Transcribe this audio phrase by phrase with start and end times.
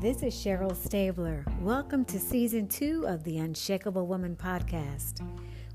[0.00, 1.44] This is Cheryl Stabler.
[1.60, 5.20] Welcome to season two of the Unshakable Woman podcast.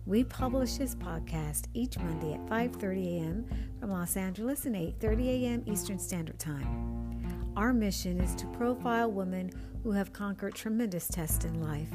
[0.08, 3.46] We publish this podcast each Monday at 5:30 a.m.
[3.80, 5.64] from Los Angeles and 8:30 a.m.
[5.68, 7.54] Eastern Standard Time.
[7.56, 9.52] Our mission is to profile women
[9.84, 11.94] who have conquered tremendous tests in life,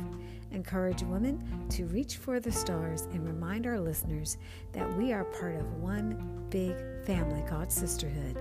[0.52, 4.38] encourage women to reach for the stars, and remind our listeners
[4.70, 8.38] that we are part of one big family called sisterhood.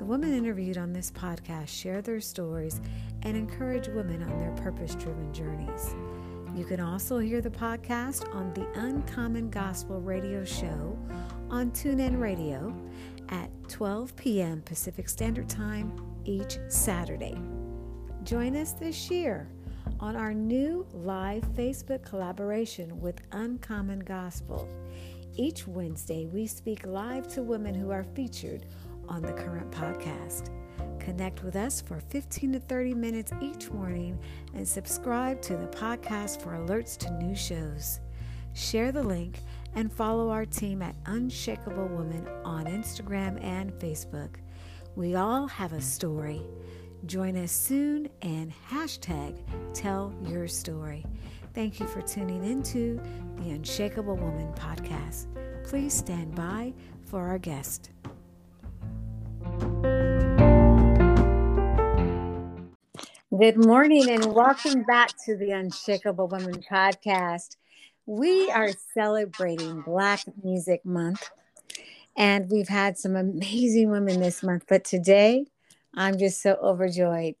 [0.00, 2.80] The women interviewed on this podcast share their stories
[3.20, 5.94] and encourage women on their purpose driven journeys.
[6.56, 10.98] You can also hear the podcast on the Uncommon Gospel radio show
[11.50, 12.74] on TuneIn Radio
[13.28, 14.62] at 12 p.m.
[14.62, 15.92] Pacific Standard Time
[16.24, 17.38] each Saturday.
[18.22, 19.50] Join us this year
[20.00, 24.66] on our new live Facebook collaboration with Uncommon Gospel.
[25.36, 28.64] Each Wednesday, we speak live to women who are featured
[29.10, 30.48] on the current podcast.
[31.00, 34.18] Connect with us for 15 to 30 minutes each morning
[34.54, 38.00] and subscribe to the podcast for alerts to new shows.
[38.52, 39.40] Share the link
[39.74, 44.36] and follow our team at Unshakable Woman on Instagram and Facebook.
[44.96, 46.42] We all have a story.
[47.06, 49.38] Join us soon and hashtag
[49.74, 51.06] tell your story.
[51.54, 53.00] Thank you for tuning into
[53.36, 55.26] the Unshakable Woman podcast.
[55.64, 56.72] Please stand by
[57.06, 57.90] for our guest.
[63.40, 67.56] Good morning and welcome back to the Unshakable Women podcast.
[68.04, 71.30] We are celebrating Black Music Month
[72.16, 75.46] and we've had some amazing women this month, but today
[75.94, 77.34] I'm just so overjoyed.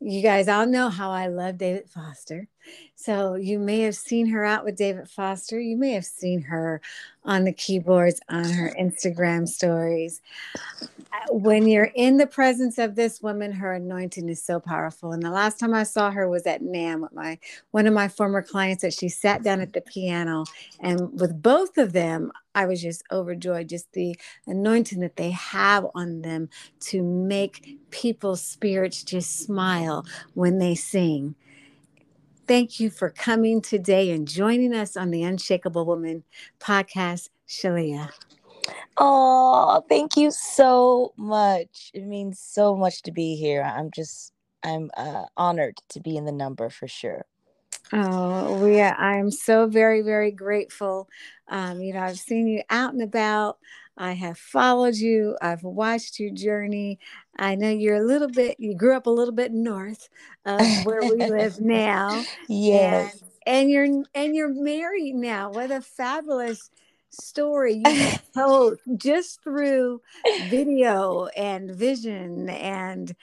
[0.00, 2.48] You guys all know how I love David Foster.
[2.96, 5.58] So you may have seen her out with David Foster.
[5.58, 6.82] You may have seen her
[7.24, 10.20] on the keyboards on her Instagram stories.
[11.30, 15.12] When you're in the presence of this woman, her anointing is so powerful.
[15.12, 17.38] And the last time I saw her was at NAMM with my
[17.72, 20.44] one of my former clients that she sat down at the piano.
[20.80, 25.86] And with both of them, I was just overjoyed, just the anointing that they have
[25.94, 26.48] on them
[26.80, 31.34] to make people's spirits just smile when they sing.
[32.46, 36.22] Thank you for coming today and joining us on the Unshakable Woman
[36.60, 38.10] podcast, Sheléa.
[38.96, 41.90] Oh, thank you so much.
[41.94, 43.62] It means so much to be here.
[43.62, 44.32] I'm just,
[44.62, 47.26] I'm uh, honored to be in the number for sure.
[47.92, 51.08] Oh, we are, I'm so very, very grateful.
[51.48, 53.58] Um, you know, I've seen you out and about.
[53.96, 55.36] I have followed you.
[55.40, 56.98] I've watched your journey.
[57.38, 60.08] I know you're a little bit, you grew up a little bit north
[60.44, 62.24] of where we live now.
[62.48, 63.22] Yes.
[63.22, 65.50] And, and you're and you're married now.
[65.52, 66.70] What a fabulous
[67.10, 70.00] story you told just through
[70.50, 73.14] video and vision and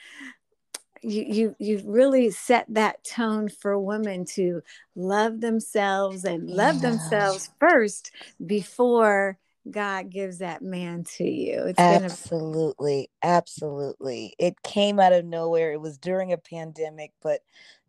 [1.02, 4.62] you you you really set that tone for women to
[4.96, 6.90] love themselves and love yeah.
[6.90, 8.10] themselves first
[8.46, 9.38] before
[9.70, 11.64] God gives that man to you.
[11.68, 14.34] It's absolutely, a- absolutely.
[14.38, 15.72] It came out of nowhere.
[15.72, 17.40] It was during a pandemic, but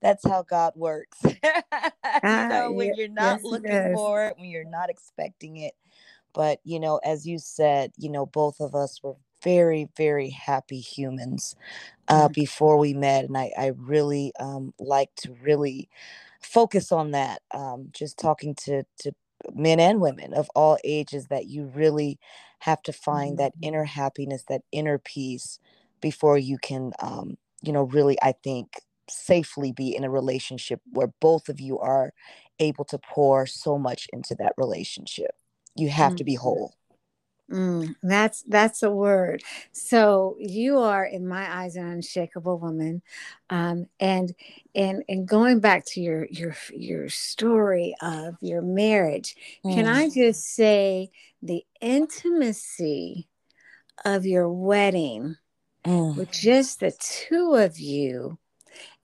[0.01, 1.17] that's how God works.
[1.23, 1.31] you
[2.23, 5.73] ah, know, when you're not yes, looking for it, when you're not expecting it.
[6.33, 10.79] But you know, as you said, you know, both of us were very, very happy
[10.79, 11.55] humans
[12.07, 12.33] uh, mm-hmm.
[12.33, 15.89] before we met, and I, I really um, like to really
[16.41, 17.41] focus on that.
[17.51, 19.13] Um, just talking to to
[19.53, 22.19] men and women of all ages that you really
[22.59, 23.43] have to find mm-hmm.
[23.43, 25.59] that inner happiness that inner peace
[26.01, 31.13] before you can um, you know really i think safely be in a relationship where
[31.21, 32.11] both of you are
[32.59, 35.31] able to pour so much into that relationship
[35.75, 36.17] you have mm-hmm.
[36.17, 36.73] to be whole
[37.51, 39.43] Mm, that's that's a word.
[39.71, 43.03] So you are, in my eyes, an unshakable woman,
[43.51, 44.33] um, and
[44.73, 49.75] and and going back to your your your story of your marriage, mm.
[49.75, 51.11] can I just say
[51.43, 53.27] the intimacy
[54.03, 55.35] of your wedding
[55.85, 56.15] mm.
[56.15, 58.39] with just the two of you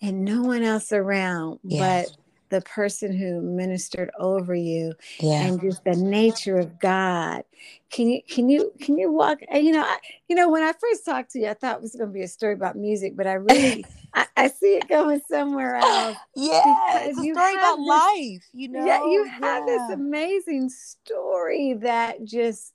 [0.02, 2.10] and no one else around, yes.
[2.10, 2.18] but
[2.52, 5.48] the person who ministered over you yeah.
[5.48, 7.44] and just the nature of God.
[7.90, 10.74] Can you can you can you walk uh, you know I, you know when I
[10.74, 13.16] first talked to you I thought it was going to be a story about music
[13.16, 16.18] but I really I, I, see it going somewhere else.
[16.36, 18.86] Yeah, it's a story about this, life, you know.
[18.86, 19.66] Yeah, you have yeah.
[19.66, 22.74] this amazing story that just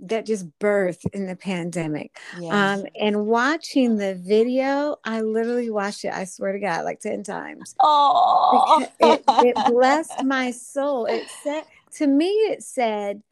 [0.00, 2.18] that just birthed in the pandemic.
[2.50, 7.22] Um, and watching the video, I literally watched it, I swear to God, like 10
[7.24, 7.74] times.
[7.80, 11.06] Oh, it, it blessed my soul.
[11.06, 11.64] It said,
[11.96, 13.22] to me, it said,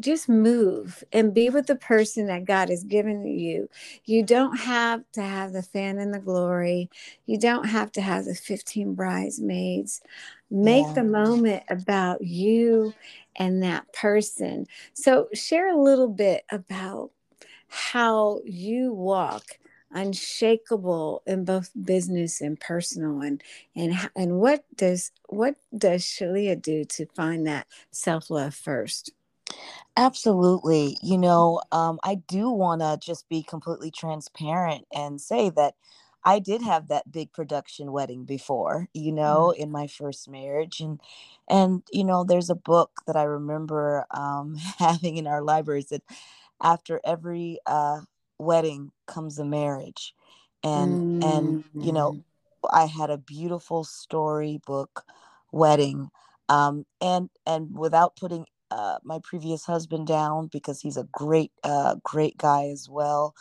[0.00, 3.68] just move and be with the person that God has given you.
[4.04, 6.90] You don't have to have the fan and the glory.
[7.26, 10.00] You don't have to have the 15 bridesmaids.
[10.50, 10.92] Make yeah.
[10.94, 12.94] the moment about you
[13.36, 14.66] and that person.
[14.92, 17.10] So, share a little bit about
[17.68, 19.58] how you walk
[19.94, 23.42] unshakable in both business and personal and
[23.76, 29.12] and and what does what does Sheléa do to find that self-love first
[29.96, 35.74] absolutely you know um, i do want to just be completely transparent and say that
[36.24, 39.60] i did have that big production wedding before you know mm.
[39.60, 41.00] in my first marriage and
[41.48, 46.02] and you know there's a book that i remember um, having in our library that
[46.62, 48.00] after every uh,
[48.38, 50.14] wedding comes a marriage
[50.64, 51.36] and mm.
[51.36, 52.24] and you know mm.
[52.72, 55.04] i had a beautiful storybook
[55.52, 56.10] wedding
[56.48, 58.44] um and and without putting
[58.74, 63.34] uh, my previous husband down because he's a great uh great guy as well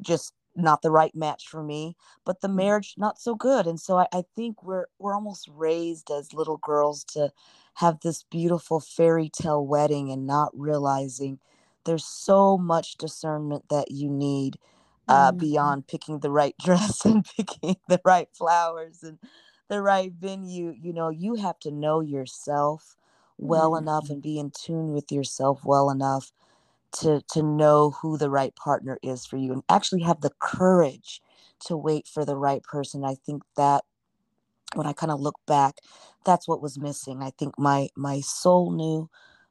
[0.00, 2.56] just not the right match for me but the mm.
[2.56, 6.58] marriage not so good and so I, I think we're we're almost raised as little
[6.58, 7.30] girls to
[7.74, 11.38] have this beautiful fairy tale wedding and not realizing
[11.84, 14.58] there's so much discernment that you need
[15.08, 15.38] uh, mm-hmm.
[15.38, 19.18] beyond picking the right dress and picking the right flowers and
[19.68, 20.74] the right venue.
[20.78, 22.96] You know, you have to know yourself
[23.38, 23.84] well mm-hmm.
[23.84, 26.32] enough and be in tune with yourself well enough
[26.92, 31.20] to to know who the right partner is for you and actually have the courage
[31.66, 33.04] to wait for the right person.
[33.04, 33.84] I think that
[34.74, 35.76] when I kind of look back,
[36.24, 37.22] that's what was missing.
[37.22, 39.08] I think my my soul knew,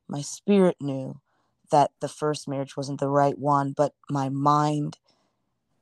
[0.07, 1.19] my spirit knew
[1.71, 4.97] that the first marriage wasn't the right one, but my mind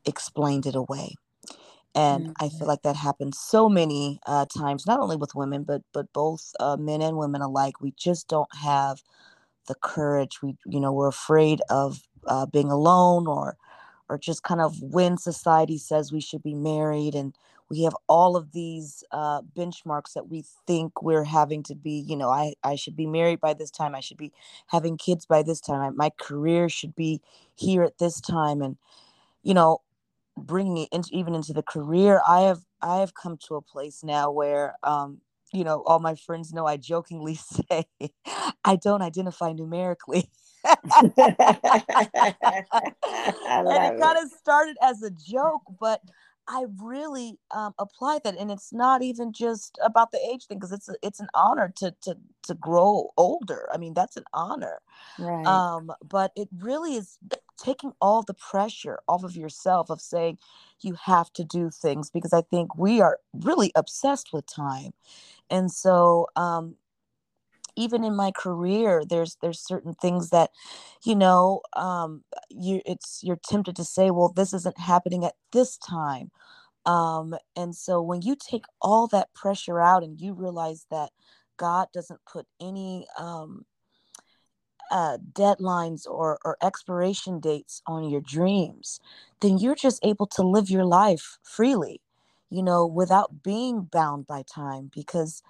[0.06, 1.16] explained it away.
[1.96, 2.46] And mm-hmm.
[2.46, 6.12] I feel like that happens so many uh, times, not only with women, but but
[6.14, 7.82] both uh, men and women alike.
[7.82, 9.02] We just don't have
[9.68, 10.42] the courage.
[10.42, 13.58] We, you know, we're afraid of uh, being alone, or
[14.08, 17.36] or just kind of when society says we should be married, and
[17.70, 22.16] we have all of these uh, benchmarks that we think we're having to be you
[22.16, 24.32] know I, I should be married by this time i should be
[24.68, 27.22] having kids by this time I, my career should be
[27.56, 28.78] here at this time and
[29.44, 29.82] you know
[30.40, 34.04] bringing it into even into the career i have i have come to a place
[34.04, 35.20] now where um
[35.54, 37.36] you know all my friends know i jokingly
[37.70, 37.86] say
[38.64, 40.30] i don't identify numerically
[40.64, 41.36] and
[43.86, 46.02] it, kind of started as a joke but
[46.50, 50.72] I really um, apply that, and it's not even just about the age thing because
[50.72, 53.70] it's a, it's an honor to to to grow older.
[53.72, 54.82] I mean, that's an honor.
[55.20, 55.46] Right.
[55.46, 57.20] Um, but it really is
[57.62, 60.38] taking all the pressure off of yourself of saying
[60.82, 64.92] you have to do things because I think we are really obsessed with time,
[65.50, 66.76] and so um,
[67.76, 70.52] even in my career there's there's certain things that
[71.04, 75.78] you know um you it's you're tempted to say well this isn't happening at this
[75.78, 76.32] time.
[76.86, 81.12] Um and so when you take all that pressure out and you realize that
[81.58, 83.66] god doesn't put any um
[84.92, 89.00] uh, deadlines or, or expiration dates on your dreams,
[89.42, 92.02] then you're just able to live your life freely,
[92.50, 95.44] you know, without being bound by time because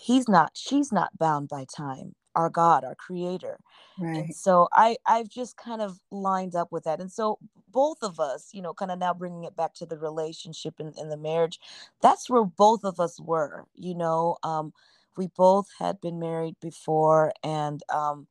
[0.00, 3.58] he's not she's not bound by time our god our creator.
[3.98, 4.16] Right.
[4.18, 7.00] and so i i've just kind of lined up with that.
[7.00, 7.38] And so
[7.72, 10.94] both of us you know kind of now bringing it back to the relationship and,
[10.98, 11.60] and the marriage
[12.02, 14.72] that's where both of us were you know um
[15.16, 18.26] we both had been married before and um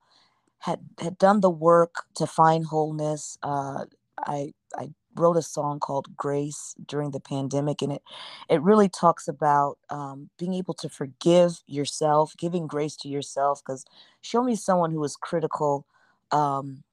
[0.66, 3.86] had had done the work to find wholeness uh
[4.26, 8.04] i i wrote a song called Grace during the pandemic, and it
[8.50, 13.62] it really talks about um, being able to forgive yourself, giving grace to yourself.
[13.64, 13.86] Because
[14.22, 15.86] show me someone who is critical
[16.32, 16.84] um,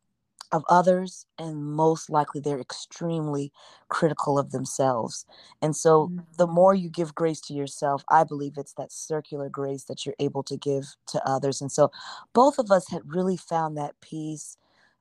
[0.52, 3.52] of others, and most likely they're extremely
[3.88, 5.24] critical of themselves.
[5.62, 6.20] And so, mm-hmm.
[6.36, 10.14] the more you give grace to yourself, I believe it's that circular grace that you're
[10.18, 11.60] able to give to others.
[11.60, 11.90] And so,
[12.32, 14.56] both of us had really found that peace.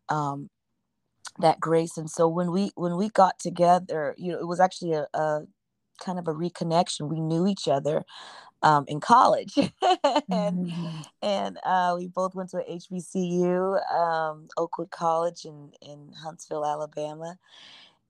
[0.10, 0.50] Um,
[1.39, 4.91] that grace and so when we when we got together you know it was actually
[4.91, 5.43] a, a
[6.03, 8.03] kind of a reconnection we knew each other
[8.63, 9.56] um, in college.
[10.30, 11.01] And mm-hmm.
[11.22, 17.38] and uh, we both went to hbcu um, oakwood college in in huntsville alabama.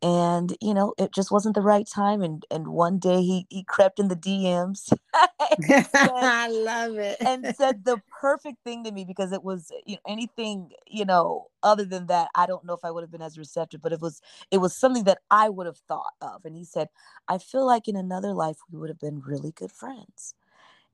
[0.01, 3.63] And you know it just wasn't the right time and and one day he he
[3.63, 4.91] crept in the dms
[5.62, 7.17] said, i love it.
[7.22, 11.48] and said the perfect thing to me because it was you know anything you know
[11.62, 14.01] other than that i don't know if i would have been as receptive but it
[14.01, 16.46] was it was something that i would have thought of.
[16.46, 16.89] And he said
[17.27, 20.34] i feel like in another life we would have been really good friends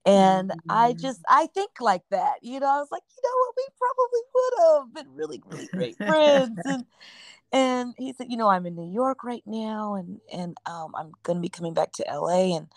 [0.08, 0.72] And mm-hmm.
[0.72, 2.36] I just I think like that.
[2.42, 5.68] You know, I was like, you know what, we probably would have been really, really
[5.68, 6.58] great friends.
[6.64, 6.86] And
[7.52, 11.12] and he said, you know, I'm in New York right now and and um, I'm
[11.24, 12.68] gonna be coming back to LA and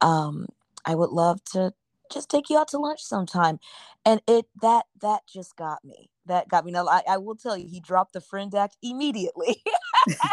[0.00, 0.46] um
[0.86, 1.74] I would love to
[2.10, 3.60] just take you out to lunch sometime.
[4.06, 6.08] And it that that just got me.
[6.24, 6.72] That got me.
[6.72, 9.62] Now I, I will tell you, he dropped the friend act immediately.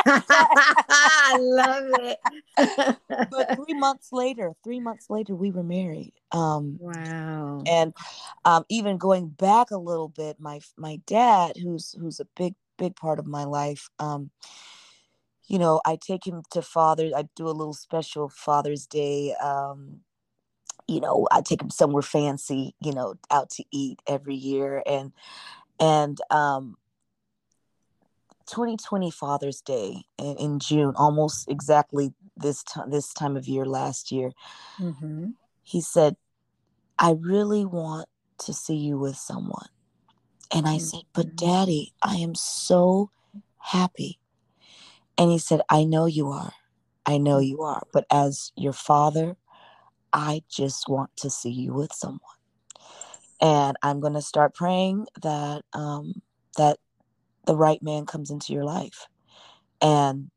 [0.05, 2.97] I love it.
[3.29, 6.13] but three months later, three months later, we were married.
[6.31, 7.63] Um, wow.
[7.67, 7.93] And
[8.45, 12.95] um, even going back a little bit, my my dad, who's who's a big big
[12.95, 13.89] part of my life.
[13.99, 14.31] Um,
[15.47, 17.11] you know, I take him to Father.
[17.15, 20.01] I do a little special Father's Day um,
[20.87, 25.11] you know i take him somewhere fancy you know out to eat every year and
[25.79, 26.75] and um
[28.51, 34.11] 2020 father's day in, in june almost exactly this time this time of year last
[34.11, 34.31] year
[34.79, 35.27] mm-hmm.
[35.63, 36.15] he said
[36.99, 39.69] i really want to see you with someone
[40.53, 40.79] and i mm-hmm.
[40.79, 41.47] said but mm-hmm.
[41.47, 43.09] daddy i am so
[43.57, 44.19] happy
[45.17, 46.53] and he said i know you are
[47.05, 47.47] i know mm.
[47.47, 49.35] you are but as your father
[50.13, 52.19] I just want to see you with someone.
[53.39, 56.21] And I'm going to start praying that um,
[56.57, 56.77] that
[57.45, 59.07] the right man comes into your life.
[59.81, 60.29] And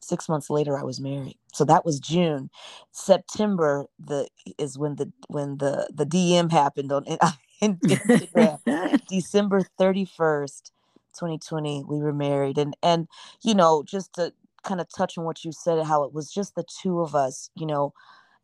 [0.00, 1.38] six months later, I was married.
[1.52, 2.50] So that was June.
[2.92, 4.28] September the
[4.58, 7.18] is when the when the the DM happened on in
[7.76, 9.00] Instagram.
[9.08, 10.72] December thirty first,
[11.18, 12.58] twenty twenty, we were married.
[12.58, 13.08] And and
[13.42, 16.54] you know just to kind of touch on what you said, how it was just
[16.54, 17.50] the two of us.
[17.54, 17.92] You know,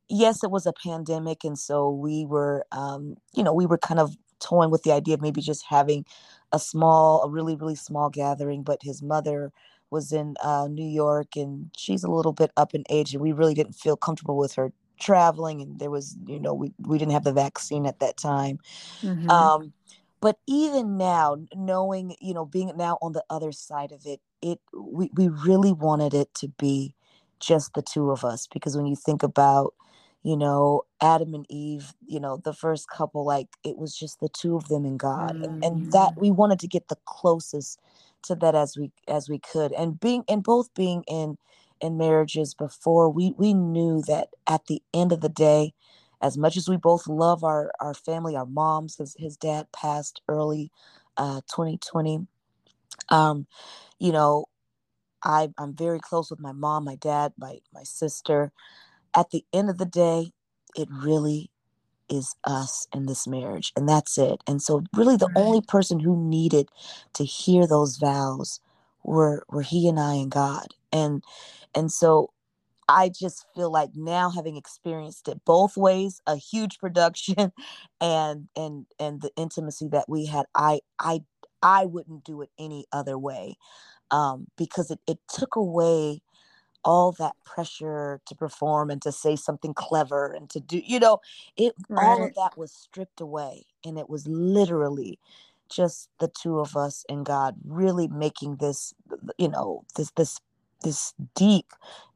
[0.09, 4.01] yes, it was a pandemic, and so we were, um, you know, we were kind
[4.01, 6.05] of toying with the idea of maybe just having
[6.53, 8.63] a small, a really, really small gathering.
[8.63, 9.53] But his mother
[9.91, 13.33] was in uh, New York, and she's a little bit up in age, and we
[13.33, 15.61] really didn't feel comfortable with her traveling.
[15.61, 18.59] And there was, you know, we we didn't have the vaccine at that time.
[19.03, 19.31] Mm-hmm.
[19.31, 19.73] Um,
[20.21, 24.61] but even now, knowing, you know, being now on the other side of it, it
[24.75, 26.95] we we really wanted it to be
[27.41, 29.75] just the two of us because when you think about
[30.23, 34.29] you know adam and eve you know the first couple like it was just the
[34.29, 35.45] two of them and god mm.
[35.45, 36.21] and, and that mm.
[36.21, 37.81] we wanted to get the closest
[38.23, 41.37] to that as we as we could and being and both being in
[41.81, 45.73] in marriages before we we knew that at the end of the day
[46.23, 50.21] as much as we both love our our family our moms his his dad passed
[50.29, 50.71] early
[51.17, 52.27] uh 2020
[53.09, 53.47] um
[53.99, 54.45] you know
[55.25, 58.53] i i'm very close with my mom my dad my my sister
[59.15, 60.33] at the end of the day,
[60.77, 61.51] it really
[62.09, 64.43] is us in this marriage, and that's it.
[64.47, 65.37] And so, really, the right.
[65.37, 66.69] only person who needed
[67.15, 68.61] to hear those vows
[69.05, 70.69] were were he and I and God.
[70.93, 71.23] And
[71.75, 72.31] and so,
[72.89, 77.53] I just feel like now having experienced it both ways, a huge production,
[78.01, 81.23] and and and the intimacy that we had, I I
[81.63, 83.57] I wouldn't do it any other way,
[84.11, 86.23] um, because it it took away
[86.85, 91.19] all that pressure to perform and to say something clever and to do you know
[91.57, 92.05] it right.
[92.05, 95.19] all of that was stripped away and it was literally
[95.69, 98.95] just the two of us and god really making this
[99.39, 100.39] you know this this
[100.83, 101.67] this deep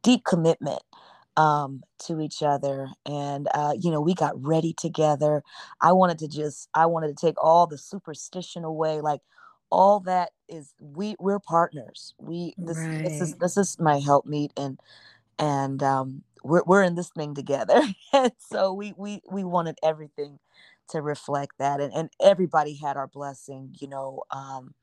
[0.02, 0.82] deep commitment
[1.36, 5.42] um to each other and uh you know we got ready together
[5.80, 9.20] i wanted to just i wanted to take all the superstition away like
[9.74, 12.14] all that is we we're partners.
[12.18, 13.04] We this right.
[13.04, 14.80] this is this is my help meet and
[15.38, 17.82] and um we're, we're in this thing together.
[18.14, 20.38] And so we we we wanted everything
[20.90, 24.74] to reflect that and, and everybody had our blessing you know um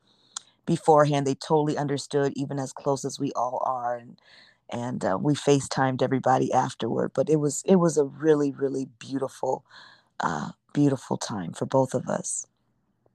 [0.66, 1.28] beforehand.
[1.28, 4.20] They totally understood even as close as we all are and
[4.72, 7.12] and uh, we facetimed everybody afterward.
[7.16, 9.66] But it was it was a really really beautiful
[10.22, 12.46] uh beautiful time for both of us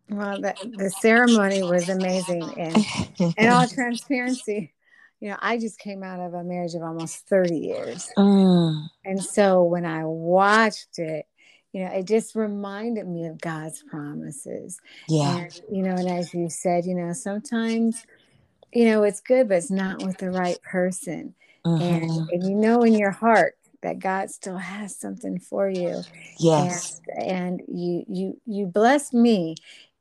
[0.09, 2.43] well, the, the ceremony was amazing.
[2.59, 4.73] And in all transparency,
[5.21, 8.09] you know, I just came out of a marriage of almost 30 years.
[8.17, 8.89] Mm.
[9.05, 11.27] And so when I watched it,
[11.73, 14.81] you know, it just reminded me of God's promises.
[15.09, 15.39] Yeah.
[15.39, 18.07] And, you know, and as you said, you know, sometimes,
[18.73, 21.35] you know, it's good, but it's not with the right person.
[21.67, 21.83] Mm-hmm.
[21.83, 26.03] And, and you know in your heart that God still has something for you.
[26.39, 27.01] Yes.
[27.15, 29.57] And, and you you you bless me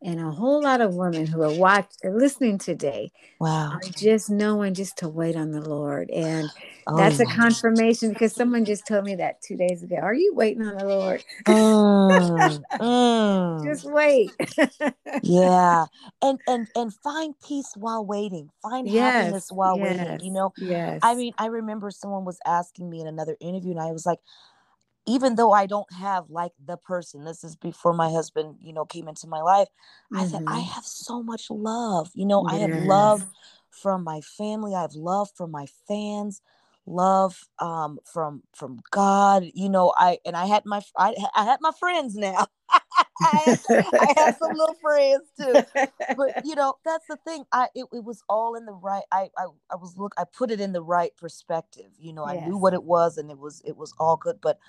[0.05, 3.11] and a whole lot of women who are watching, listening today.
[3.39, 3.79] Wow.
[3.97, 6.11] just knowing just to wait on the Lord.
[6.11, 6.49] And
[6.87, 9.95] oh, that's a confirmation because someone just told me that two days ago.
[9.95, 11.23] Are you waiting on the Lord?
[11.45, 13.65] Mm, mm.
[13.65, 14.29] Just wait.
[15.23, 15.85] yeah.
[16.21, 18.49] And and and find peace while waiting.
[18.61, 20.19] Find yes, happiness while yes, waiting.
[20.21, 20.53] You know?
[20.57, 20.99] Yes.
[21.01, 24.19] I mean, I remember someone was asking me in another interview, and I was like,
[25.05, 28.85] even though I don't have like the person, this is before my husband, you know,
[28.85, 29.67] came into my life.
[30.11, 30.17] Mm-hmm.
[30.17, 30.71] I said, I mm-hmm.
[30.71, 32.09] have so much love.
[32.15, 32.53] You know, yes.
[32.53, 33.25] I have love
[33.69, 34.73] from my family.
[34.73, 36.41] I have love from my fans,
[36.85, 39.49] love um, from from God.
[39.53, 42.47] You know, I and I had my I, I had my friends now.
[43.21, 45.53] I, have, I have some little friends too.
[46.17, 47.45] But you know, that's the thing.
[47.51, 49.03] I it, it was all in the right.
[49.11, 50.13] I, I I was look.
[50.17, 51.91] I put it in the right perspective.
[51.99, 52.43] You know, yes.
[52.43, 54.39] I knew what it was, and it was it was all good.
[54.41, 54.59] But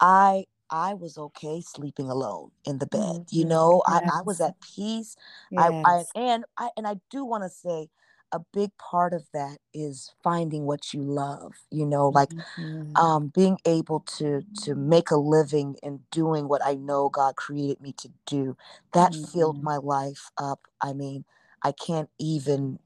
[0.00, 3.00] I I was okay sleeping alone in the bed.
[3.00, 3.36] Mm-hmm.
[3.36, 4.02] You know, yes.
[4.04, 5.16] I, I was at peace.
[5.50, 5.70] Yes.
[5.70, 7.88] I, I and I and I do want to say
[8.32, 12.96] a big part of that is finding what you love you know like mm-hmm.
[12.96, 17.80] um, being able to to make a living and doing what i know god created
[17.80, 18.56] me to do
[18.92, 19.24] that mm-hmm.
[19.24, 21.24] filled my life up i mean
[21.62, 22.78] i can't even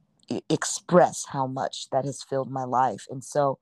[0.49, 3.59] express how much that has filled my life and so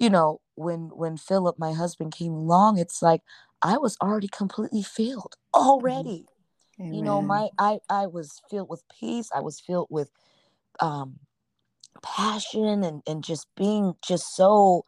[0.00, 3.20] you know when when philip my husband came along it's like
[3.62, 5.68] i was already completely filled mm-hmm.
[5.68, 6.26] already
[6.80, 6.92] mm-hmm.
[6.92, 10.10] you know my i i was filled with peace i was filled with
[10.80, 11.20] um
[12.02, 14.84] passion and and just being just so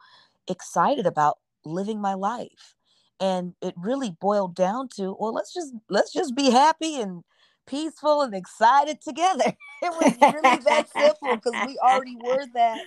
[0.47, 2.75] excited about living my life
[3.19, 7.23] and it really boiled down to well let's just let's just be happy and
[7.65, 9.55] peaceful and excited together.
[9.83, 12.79] It was really that simple because we already were that,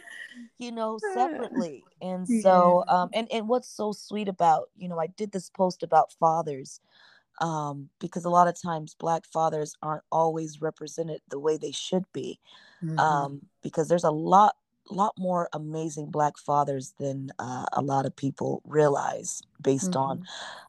[0.56, 1.84] you know, separately.
[2.00, 5.82] And so, um, and and what's so sweet about, you know, I did this post
[5.82, 6.80] about fathers,
[7.38, 12.10] um, because a lot of times Black fathers aren't always represented the way they should
[12.14, 12.40] be,
[12.82, 12.98] mm-hmm.
[12.98, 14.56] um, because there's a lot
[14.90, 19.98] lot more amazing black fathers than uh, a lot of people realize based mm-hmm.
[19.98, 20.24] on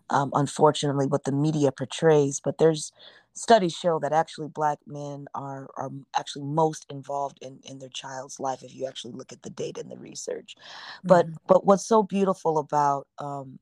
[0.09, 2.91] um, unfortunately what the media portrays but there's
[3.37, 8.39] studies show that actually black men are are actually most involved in in their child's
[8.39, 10.55] life if you actually look at the data and the research
[11.03, 11.35] but mm-hmm.
[11.47, 13.59] but what's so beautiful about um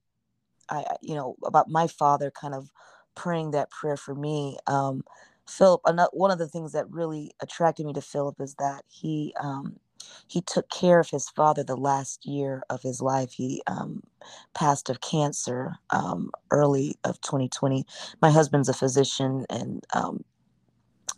[0.70, 2.72] i you know about my father kind of
[3.16, 5.04] praying that prayer for me um
[5.48, 5.82] philip
[6.14, 9.78] one of the things that really attracted me to philip is that he um
[10.28, 13.34] he took care of his father the last year of his life.
[13.34, 14.04] He um,
[14.56, 17.86] passed of cancer um, early of 2020.
[18.22, 20.24] My husband's a physician, and um,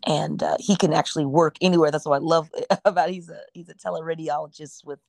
[0.07, 1.91] and uh, he can actually work anywhere.
[1.91, 2.49] That's what I love
[2.85, 3.09] about.
[3.09, 3.13] It.
[3.15, 4.99] He's a he's a teleradiologist with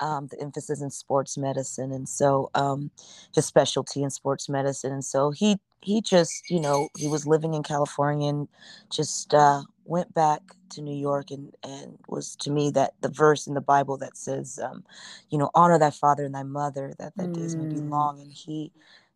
[0.00, 2.90] um, the emphasis in sports medicine, and so um,
[3.34, 4.92] his specialty in sports medicine.
[4.92, 8.48] And so he he just you know he was living in California and
[8.90, 13.46] just uh, went back to New York and and was to me that the verse
[13.46, 14.84] in the Bible that says, um,
[15.30, 17.34] you know, honor thy father and thy mother that thy mm.
[17.34, 18.20] days may be long.
[18.20, 18.72] And he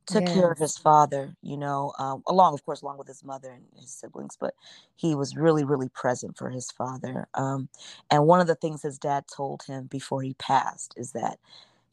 [0.07, 0.35] took yes.
[0.35, 3.65] care of his father, you know, um, along of course along with his mother and
[3.81, 4.55] his siblings, but
[4.97, 7.29] he was really really present for his father.
[7.35, 7.69] Um,
[8.11, 11.39] and one of the things his dad told him before he passed is that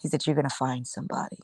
[0.01, 1.39] he said, "You're going to find somebody,"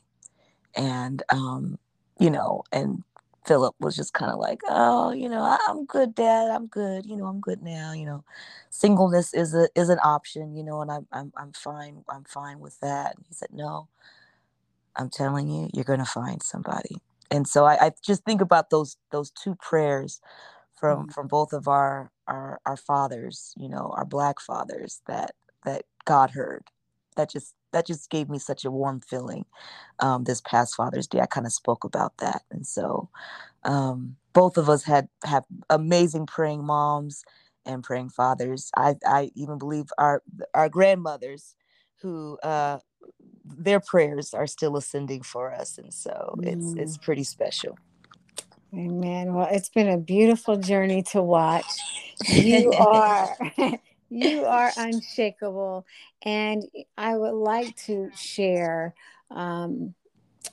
[0.76, 1.78] and um,
[2.18, 3.04] you know, and
[3.46, 6.50] Philip was just kind of like, oh, you know, I'm good, Dad.
[6.50, 7.06] I'm good.
[7.06, 7.92] You know, I'm good now.
[7.92, 8.24] You know,
[8.70, 10.54] singleness is a is an option.
[10.56, 12.04] You know, and I'm I'm I'm fine.
[12.08, 13.16] I'm fine with that.
[13.16, 13.88] And he said, no.
[15.00, 16.96] I'm telling you, you're gonna find somebody.
[17.30, 20.20] And so I, I just think about those those two prayers
[20.78, 21.10] from mm-hmm.
[21.12, 23.54] from both of our our our fathers.
[23.56, 25.34] You know, our black fathers that
[25.64, 26.64] that God heard.
[27.16, 29.44] That just that just gave me such a warm feeling
[30.00, 31.20] um, this past Father's Day.
[31.20, 33.08] I kind of spoke about that, and so
[33.64, 37.24] um, both of us had have amazing praying moms
[37.66, 38.70] and praying fathers.
[38.76, 40.22] I I even believe our
[40.54, 41.54] our grandmothers
[42.02, 42.78] who uh,
[43.44, 46.46] their prayers are still ascending for us, and so mm.
[46.46, 47.02] it's it's mm.
[47.02, 47.78] pretty special.
[48.72, 49.34] Amen.
[49.34, 51.66] Well, it's been a beautiful journey to watch.
[52.28, 53.36] You are
[54.10, 55.86] you are unshakable.
[56.22, 56.64] And
[56.98, 58.94] I would like to share
[59.30, 59.94] um,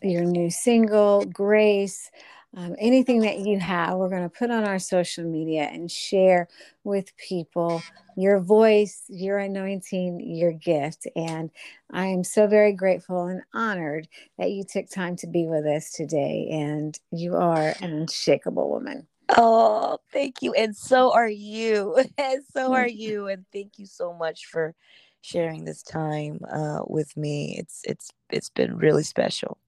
[0.02, 2.10] your new single, Grace.
[2.58, 6.48] Um, anything that you have, we're going to put on our social media and share
[6.84, 7.84] with people
[8.16, 11.06] your voice, your anointing, your gift.
[11.16, 11.52] And
[11.92, 14.08] I am so very grateful and honored
[14.40, 16.48] that you took time to be with us today.
[16.50, 19.06] And you are an unshakable woman.
[19.38, 20.56] Oh, thank you.
[20.56, 21.96] And so are you.
[22.18, 23.28] And so are you.
[23.28, 24.74] And thank you so much for
[25.22, 27.56] sharing this time uh, with me.
[27.60, 29.60] It's it's it's been really special.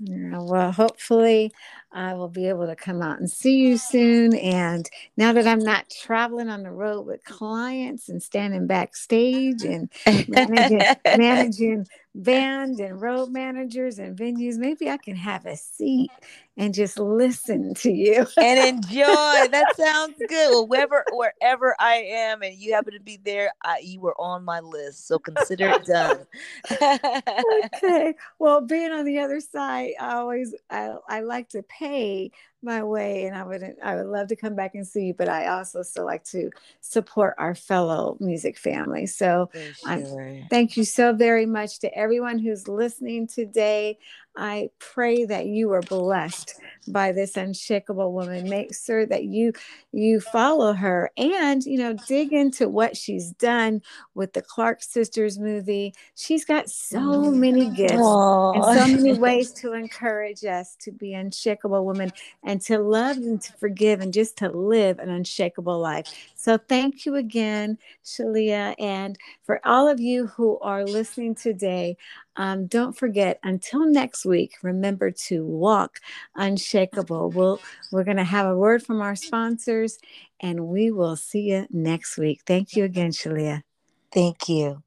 [0.00, 1.52] Yeah, well, hopefully,
[1.94, 4.34] I will be able to come out and see you soon.
[4.36, 9.88] And now that I'm not traveling on the road with clients and standing backstage and
[10.28, 10.82] managing,
[11.14, 16.10] managing band and road managers and venues, maybe I can have a seat
[16.56, 19.04] and just listen to you and enjoy.
[19.54, 20.50] That sounds good.
[20.50, 24.44] Well, wherever wherever I am and you happen to be there, I, you were on
[24.44, 26.26] my list, so consider it done.
[27.66, 28.14] okay.
[28.38, 31.83] Well, being on the other side, I always I, I like to pay
[32.62, 35.28] my way and I would I would love to come back and see you, but
[35.28, 39.06] I also still like to support our fellow music family.
[39.06, 40.40] So sure.
[40.50, 43.98] thank you so very much to everyone who's listening today.
[44.36, 48.48] I pray that you are blessed by this unshakable woman.
[48.48, 49.52] Make sure that you
[49.92, 53.80] you follow her and you know dig into what she's done
[54.14, 55.94] with the Clark Sisters movie.
[56.16, 58.56] She's got so many gifts Aww.
[58.56, 63.40] and so many ways to encourage us to be unshakable women and to love and
[63.40, 66.06] to forgive and just to live an unshakable life.
[66.34, 71.96] So thank you again, Sheléa, and for all of you who are listening today.
[72.36, 76.00] Um, don't forget, until next week, remember to walk
[76.34, 77.30] unshakable.
[77.30, 77.60] We'll,
[77.92, 79.98] we're going to have a word from our sponsors,
[80.40, 82.42] and we will see you next week.
[82.46, 83.62] Thank you again, Sheléa.
[84.12, 84.82] Thank you.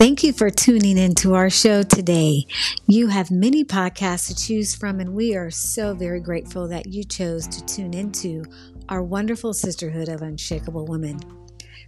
[0.00, 2.46] Thank you for tuning in to our show today.
[2.86, 7.04] You have many podcasts to choose from, and we are so very grateful that you
[7.04, 8.46] chose to tune into
[8.90, 11.18] our wonderful sisterhood of unshakable women.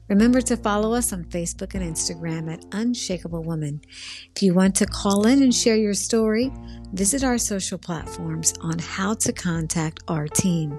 [0.08, 3.80] Remember to follow us on Facebook and Instagram at Unshakable Woman.
[4.34, 6.52] If you want to call in and share your story,
[6.92, 10.78] visit our social platforms on how to contact our team.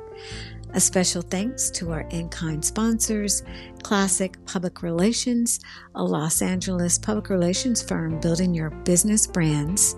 [0.73, 3.43] A special thanks to our in kind sponsors,
[3.83, 5.59] Classic Public Relations,
[5.95, 9.95] a Los Angeles public relations firm building your business brands,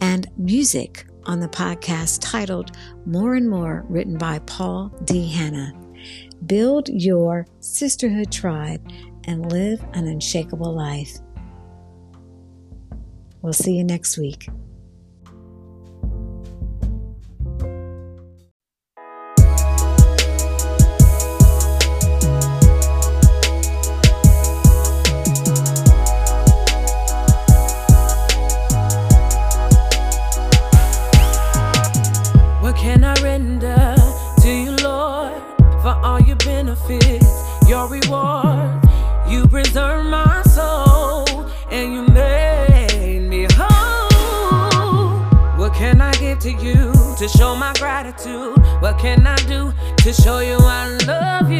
[0.00, 2.72] and music on the podcast titled
[3.04, 5.28] More and More, written by Paul D.
[5.28, 5.72] Hanna.
[6.46, 8.80] Build your sisterhood tribe
[9.24, 11.18] and live an unshakable life.
[13.42, 14.48] We'll see you next week.
[48.26, 48.82] Gratitude.
[48.82, 51.55] What can I do to show you I love you?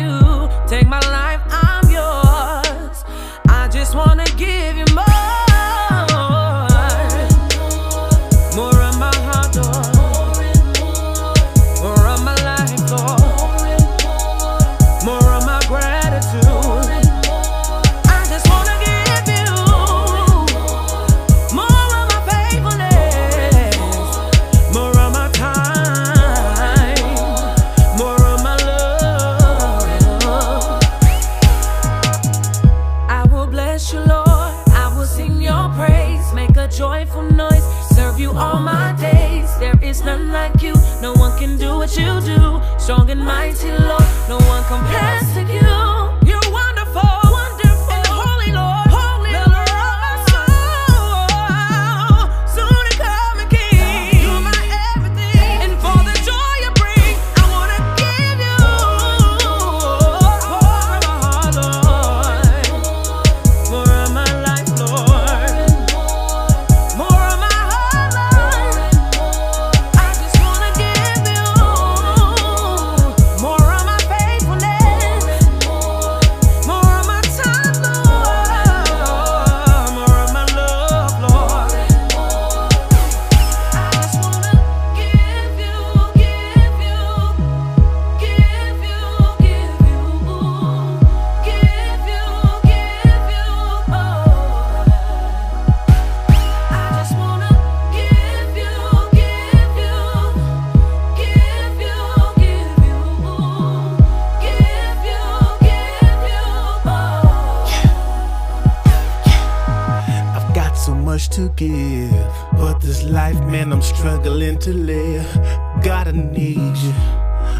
[114.66, 115.34] To live.
[115.82, 116.92] Gotta need you.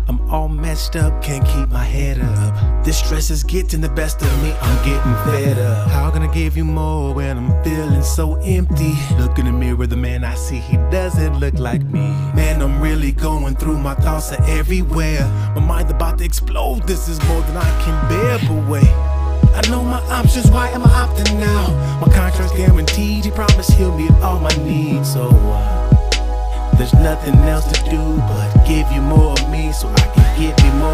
[0.09, 2.85] I'm all messed up, can't keep my head up.
[2.85, 5.89] This stress is getting the best of me, I'm getting fed up.
[5.89, 8.95] How can I give you more when I'm feeling so empty?
[9.19, 12.09] Look in the mirror, the man I see, he doesn't look like me.
[12.35, 15.25] Man, I'm really going through, my thoughts are everywhere.
[15.55, 19.16] My mind about to explode, this is more than I can bear, but wait.
[19.57, 21.99] I know my options, why am I opting now?
[21.99, 27.64] My contract's guaranteed, he promised he'll meet all my needs So uh, there's nothing else
[27.73, 30.86] to do but give you more of me So I can give you more